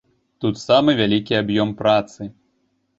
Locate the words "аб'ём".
1.43-1.77